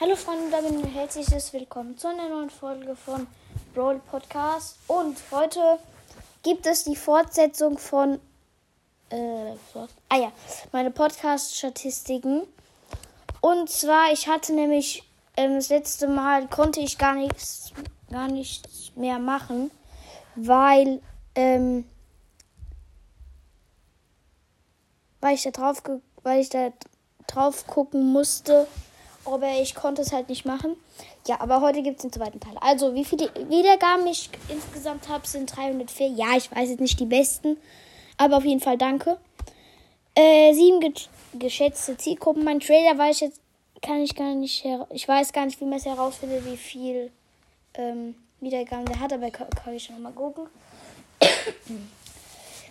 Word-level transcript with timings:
Hallo 0.00 0.14
Freunde, 0.14 0.48
damit 0.52 0.70
ein 0.70 0.92
herzliches 0.92 1.52
Willkommen 1.52 1.98
zu 1.98 2.06
einer 2.06 2.28
neuen 2.28 2.50
Folge 2.50 2.94
von 2.94 3.26
Brawl 3.74 3.98
Podcast. 3.98 4.76
Und 4.86 5.16
heute 5.32 5.80
gibt 6.44 6.66
es 6.66 6.84
die 6.84 6.94
Fortsetzung 6.94 7.78
von. 7.78 8.20
Äh, 9.10 9.56
so. 9.74 9.88
ah 10.08 10.16
ja, 10.16 10.30
meine 10.70 10.92
Podcast-Statistiken. 10.92 12.42
Und 13.40 13.70
zwar, 13.70 14.12
ich 14.12 14.28
hatte 14.28 14.52
nämlich 14.52 15.02
ähm, 15.36 15.56
das 15.56 15.68
letzte 15.68 16.06
Mal 16.06 16.46
konnte 16.46 16.78
ich 16.78 16.96
gar 16.96 17.14
nichts, 17.14 17.72
gar 18.08 18.28
nichts 18.28 18.92
mehr 18.94 19.18
machen, 19.18 19.72
weil, 20.36 21.02
ähm, 21.34 21.84
weil 25.20 25.34
ich 25.34 25.42
da 25.42 25.50
drauf, 25.50 25.82
weil 26.22 26.40
ich 26.40 26.50
da 26.50 26.72
drauf 27.26 27.66
gucken 27.66 28.12
musste 28.12 28.68
aber 29.34 29.60
ich 29.60 29.74
konnte 29.74 30.02
es 30.02 30.12
halt 30.12 30.28
nicht 30.28 30.44
machen. 30.44 30.76
Ja, 31.26 31.40
aber 31.40 31.60
heute 31.60 31.82
gibt 31.82 31.96
es 31.96 32.02
den 32.02 32.12
zweiten 32.12 32.40
Teil. 32.40 32.56
Also, 32.60 32.94
wie 32.94 33.04
viele 33.04 33.30
Wiedergaben 33.48 34.06
ich 34.06 34.30
insgesamt 34.48 35.08
habe, 35.08 35.26
sind 35.26 35.54
304. 35.54 36.08
Ja, 36.08 36.36
ich 36.36 36.50
weiß 36.50 36.70
jetzt 36.70 36.80
nicht 36.80 36.98
die 37.00 37.06
besten, 37.06 37.56
aber 38.16 38.38
auf 38.38 38.44
jeden 38.44 38.60
Fall 38.60 38.78
danke. 38.78 39.18
Äh, 40.14 40.52
sieben 40.52 40.80
ge 40.80 40.92
geschätzte 41.38 41.96
Zielgruppen. 41.96 42.42
Mein 42.42 42.60
Trailer 42.60 42.96
weiß 42.96 43.16
ich 43.16 43.20
jetzt, 43.22 43.40
kann 43.82 44.02
ich 44.02 44.16
gar 44.16 44.34
nicht, 44.34 44.64
ich 44.90 45.06
weiß 45.06 45.32
gar 45.32 45.44
nicht, 45.44 45.60
wie 45.60 45.66
man 45.66 45.78
es 45.78 45.84
herausfindet, 45.84 46.44
wie 46.46 46.56
viel 46.56 47.10
ähm, 47.74 48.14
Wiedergaben 48.40 48.86
der 48.86 48.98
hat, 48.98 49.12
aber 49.12 49.30
kann, 49.30 49.48
kann 49.50 49.74
ich 49.74 49.84
schon 49.84 50.02
mal 50.02 50.12
gucken. 50.12 50.46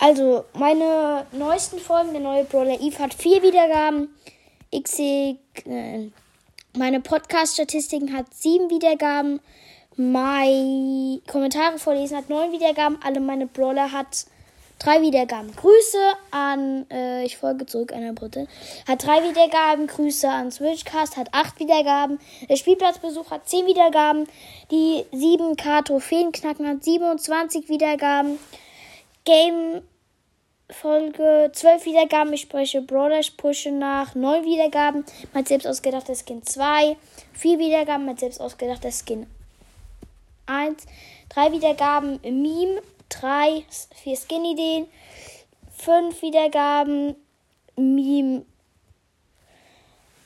Also, 0.00 0.44
meine 0.52 1.26
neuesten 1.32 1.80
Folgen, 1.80 2.12
der 2.12 2.20
neue 2.20 2.44
Brawler 2.44 2.80
Eve 2.80 3.00
hat 3.00 3.14
vier 3.14 3.42
Wiedergaben. 3.42 4.14
Xig, 4.70 5.38
äh, 5.64 6.10
meine 6.78 7.00
Podcast-Statistiken 7.00 8.16
hat 8.16 8.32
sieben 8.32 8.70
Wiedergaben. 8.70 9.40
Mein 9.96 11.20
Kommentare 11.26 11.78
vorlesen 11.78 12.16
hat 12.16 12.30
neun 12.30 12.52
Wiedergaben. 12.52 12.98
Alle 13.02 13.18
meine 13.18 13.46
Brawler 13.46 13.90
hat 13.90 14.26
drei 14.78 15.02
Wiedergaben. 15.02 15.54
Grüße 15.56 15.98
an, 16.30 16.86
äh, 16.90 17.24
ich 17.24 17.36
folge 17.36 17.66
zurück 17.66 17.92
einer 17.92 18.12
Brütte. 18.12 18.46
Hat 18.86 19.04
drei 19.04 19.28
Wiedergaben. 19.28 19.88
Grüße 19.88 20.28
an 20.28 20.52
Switchcast 20.52 21.16
hat 21.16 21.28
acht 21.32 21.58
Wiedergaben. 21.58 22.20
Der 22.48 22.56
Spielplatzbesuch 22.56 23.32
hat 23.32 23.48
zehn 23.48 23.66
Wiedergaben. 23.66 24.28
Die 24.70 25.04
7K 25.12 25.82
Trophäenknacken 25.84 26.66
hat 26.68 26.84
27 26.84 27.68
Wiedergaben. 27.68 28.38
Game 29.24 29.82
Folge 30.70 31.50
12 31.52 31.86
Wiedergaben. 31.86 32.32
Ich 32.34 32.42
spreche 32.42 32.82
Brawler 32.82 33.22
Sprüche 33.22 33.72
nach. 33.72 34.14
9 34.14 34.44
Wiedergaben. 34.44 35.04
Mein 35.32 35.46
selbst 35.46 35.66
ausgedachter 35.66 36.14
Skin 36.14 36.42
2. 36.42 36.96
4 37.32 37.58
Wiedergaben. 37.58 38.06
Mein 38.06 38.18
selbst 38.18 38.40
ausgedachter 38.40 38.90
Skin 38.90 39.26
1. 40.46 40.86
3 41.30 41.52
Wiedergaben. 41.52 42.20
Meme. 42.22 42.82
3. 43.08 43.64
4 44.02 44.16
Skin-Ideen. 44.16 44.86
5 45.78 46.20
Wiedergaben. 46.22 47.16
Meme 47.76 48.44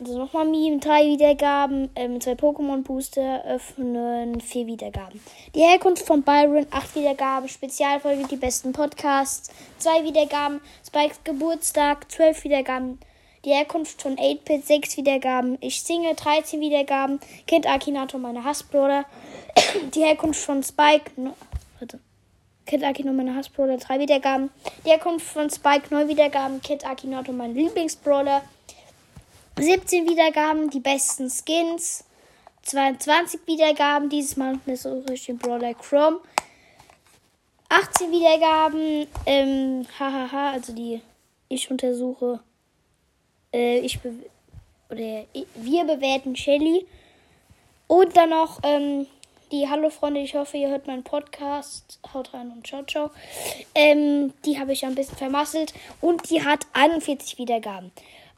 also 0.00 0.18
nochmal 0.18 0.46
Meme, 0.46 0.78
drei 0.78 1.04
Wiedergaben, 1.04 1.90
ähm, 1.96 2.20
zwei 2.20 2.32
Pokémon-Booster 2.32 3.44
öffnen, 3.44 4.40
vier 4.40 4.66
Wiedergaben. 4.66 5.20
Die 5.54 5.60
Herkunft 5.60 6.06
von 6.06 6.22
Byron, 6.22 6.66
acht 6.70 6.94
Wiedergaben, 6.94 7.48
Spezialfolge, 7.48 8.26
die 8.28 8.36
besten 8.36 8.72
Podcasts, 8.72 9.50
zwei 9.78 10.04
Wiedergaben, 10.04 10.60
Spikes 10.86 11.20
Geburtstag, 11.24 12.10
zwölf 12.10 12.44
Wiedergaben. 12.44 12.98
Die 13.44 13.50
Herkunft 13.50 14.02
von 14.02 14.16
8-Bit, 14.16 14.66
sechs 14.66 14.96
Wiedergaben. 14.96 15.58
Ich 15.60 15.82
singe, 15.82 16.14
13 16.14 16.60
Wiedergaben. 16.60 17.20
Kind 17.46 17.68
Akinato, 17.68 18.18
meine 18.18 18.42
Hassbruder. 18.42 19.04
Die 19.94 20.00
Herkunft 20.00 20.40
von 20.40 20.62
Spike, 20.62 21.12
no, 21.16 21.34
warte. 21.78 22.00
Kid 22.66 22.84
Akino, 22.84 23.14
meine 23.14 23.34
Hassbrawler, 23.34 23.78
drei 23.78 23.98
Wiedergaben. 23.98 24.50
Die 24.84 24.90
Herkunft 24.90 25.24
von 25.24 25.48
Spike, 25.48 25.86
neun 25.88 26.06
Wiedergaben. 26.06 26.60
Kid 26.60 26.84
Akinato, 26.86 27.32
mein 27.32 27.54
Lieblingsbrawler. 27.54 28.42
17 29.60 30.08
Wiedergaben, 30.08 30.70
die 30.70 30.80
besten 30.80 31.30
Skins. 31.30 32.04
22 32.62 33.40
Wiedergaben, 33.46 34.08
dieses 34.08 34.36
Mal 34.36 34.58
mit 34.66 34.78
so 34.78 35.00
richtig 35.08 35.38
Brawler 35.38 35.74
Chrome. 35.74 36.20
18 37.70 38.10
Wiedergaben, 38.10 39.06
ähm, 39.26 39.86
hahaha, 39.98 40.52
also 40.52 40.72
die 40.72 41.00
ich 41.48 41.70
untersuche. 41.70 42.40
Äh, 43.52 43.78
ich 43.80 44.00
be 44.00 44.12
oder 44.90 45.24
wir 45.54 45.84
bewerten 45.84 46.34
Shelly. 46.34 46.86
Und 47.88 48.16
dann 48.16 48.30
noch, 48.30 48.60
ähm, 48.62 49.06
die 49.50 49.68
Hallo 49.68 49.90
Freunde, 49.90 50.20
ich 50.20 50.34
hoffe, 50.34 50.56
ihr 50.56 50.68
hört 50.68 50.86
meinen 50.86 51.04
Podcast. 51.04 51.98
Haut 52.12 52.32
rein 52.34 52.52
und 52.52 52.66
ciao, 52.66 52.82
ciao. 52.84 53.10
Ähm, 53.74 54.32
die 54.44 54.58
habe 54.58 54.72
ich 54.72 54.84
ein 54.84 54.94
bisschen 54.94 55.16
vermasselt. 55.16 55.72
Und 56.00 56.30
die 56.30 56.44
hat 56.44 56.66
41 56.74 57.38
Wiedergaben. 57.38 57.90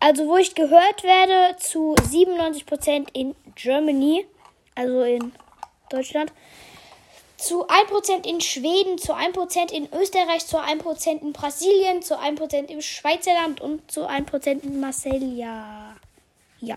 Also, 0.00 0.28
wo 0.28 0.36
ich 0.36 0.54
gehört 0.54 1.02
werde, 1.02 1.56
zu 1.58 1.94
97% 1.94 3.08
in 3.12 3.34
Germany, 3.56 4.26
also 4.74 5.02
in 5.02 5.32
Deutschland, 5.90 6.32
zu 7.36 7.66
1% 7.68 8.26
in 8.26 8.40
Schweden, 8.40 8.98
zu 8.98 9.14
1% 9.14 9.72
in 9.72 9.88
Österreich, 9.92 10.46
zu 10.46 10.58
1% 10.58 11.22
in 11.22 11.32
Brasilien, 11.32 12.02
zu 12.02 12.18
1% 12.18 12.66
im 12.66 12.80
Schweizerland 12.80 13.60
und 13.60 13.90
zu 13.90 14.08
1% 14.08 14.62
in 14.62 14.80
Marseilla. 14.80 15.96
Ja. 16.60 16.76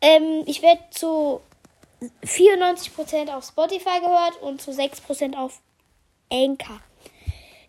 Ähm, 0.00 0.42
ich 0.46 0.60
werde 0.62 0.82
zu 0.90 1.40
94% 2.24 3.32
auf 3.32 3.44
Spotify 3.44 4.00
gehört 4.00 4.42
und 4.42 4.60
zu 4.60 4.72
6% 4.72 5.36
auf 5.36 5.60
Anchor. 6.30 6.80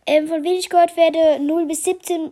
Ähm, 0.07 0.28
von 0.28 0.44
wem 0.44 0.53
ich 0.53 0.69
gehört 0.69 0.97
werde, 0.97 1.39
0 1.39 1.66
bis 1.66 1.84
17 1.84 2.31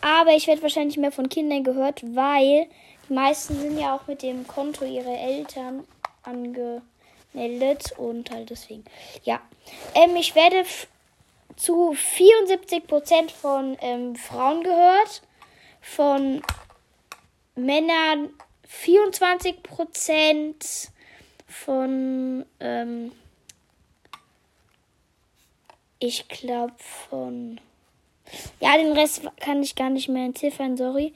aber 0.00 0.34
ich 0.34 0.46
werde 0.46 0.62
wahrscheinlich 0.62 0.96
mehr 0.96 1.12
von 1.12 1.28
Kindern 1.28 1.64
gehört, 1.64 2.02
weil 2.14 2.66
die 3.08 3.12
meisten 3.12 3.60
sind 3.60 3.78
ja 3.78 3.96
auch 3.96 4.06
mit 4.06 4.22
dem 4.22 4.46
Konto 4.46 4.84
ihrer 4.84 5.18
Eltern 5.18 5.84
angemeldet 6.22 7.92
und 7.96 8.30
halt 8.30 8.50
deswegen. 8.50 8.84
Ja. 9.24 9.40
Ähm, 9.94 10.14
ich 10.16 10.34
werde 10.34 10.64
zu 11.56 11.92
74% 11.92 13.30
von 13.30 13.76
ähm, 13.80 14.16
Frauen 14.16 14.62
gehört, 14.62 15.22
von 15.80 16.42
Männern 17.54 18.30
24%, 18.68 20.88
von 21.46 22.44
ähm, 22.60 23.12
ich 25.98 26.28
glaube 26.28 26.74
von 26.78 27.60
ja, 28.60 28.76
den 28.76 28.92
Rest 28.92 29.22
kann 29.40 29.62
ich 29.62 29.74
gar 29.74 29.90
nicht 29.90 30.08
mehr 30.08 30.26
entziffern, 30.26 30.76
sorry. 30.76 31.12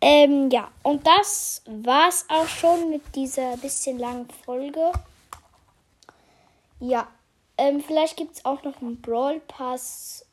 Ähm, 0.00 0.50
ja, 0.50 0.70
und 0.82 1.06
das 1.06 1.62
war's 1.66 2.24
auch 2.28 2.48
schon 2.48 2.90
mit 2.90 3.02
dieser 3.14 3.56
bisschen 3.56 3.98
langen 3.98 4.28
Folge. 4.44 4.92
Ja, 6.80 7.08
ähm, 7.58 7.82
vielleicht 7.82 8.16
gibt 8.16 8.36
es 8.36 8.44
auch 8.44 8.62
noch 8.62 8.80
einen 8.80 9.00
Brawl 9.00 9.40
Pass 9.40 10.24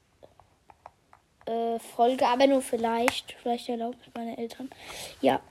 äh, 1.45 1.79
Folge, 1.79 2.25
aber 2.25 2.47
nur 2.47 2.61
vielleicht. 2.61 3.35
Vielleicht 3.41 3.67
erlaubt 3.69 3.97
es 4.01 4.13
meine 4.13 4.37
Eltern. 4.37 4.69
Ja. 5.21 5.41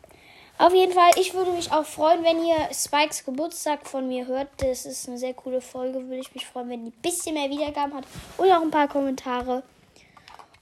Auf 0.59 0.73
jeden 0.73 0.93
Fall, 0.93 1.11
ich 1.21 1.35
würde 1.35 1.53
mich 1.53 1.71
auch 1.71 1.85
freuen, 1.85 2.25
wenn 2.25 2.43
ihr 2.43 2.57
Spikes 2.73 3.27
Geburtstag 3.27 3.87
von 3.87 4.09
mir 4.09 4.27
hört. 4.27 4.49
Das 4.57 4.87
ist 4.87 5.07
eine 5.07 5.19
sehr 5.19 5.35
coole 5.35 5.61
Folge. 5.61 6.09
Würde 6.09 6.21
ich 6.21 6.35
mich 6.35 6.47
freuen, 6.47 6.71
wenn 6.71 6.87
die 6.87 6.93
ein 6.93 7.03
bisschen 7.03 7.35
mehr 7.35 7.51
Wiedergaben 7.51 7.95
hat 7.95 8.05
und 8.39 8.51
auch 8.51 8.63
ein 8.63 8.71
paar 8.71 8.89
Kommentare. 8.89 9.63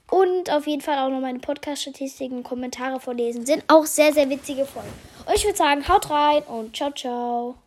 Und 0.09 0.51
auf 0.51 0.67
jeden 0.67 0.81
Fall 0.81 0.99
auch 0.99 1.09
noch 1.09 1.19
meine 1.19 1.39
Podcast-Statistiken, 1.39 2.43
Kommentare 2.43 2.99
vorlesen. 2.99 3.45
Sind 3.45 3.63
auch 3.67 3.85
sehr, 3.85 4.13
sehr 4.13 4.29
witzige 4.29 4.65
Folgen. 4.65 4.89
Und 5.25 5.35
ich 5.35 5.43
würde 5.45 5.57
sagen, 5.57 5.87
haut 5.87 6.09
rein 6.09 6.43
und 6.43 6.75
ciao, 6.75 6.91
ciao. 6.91 7.55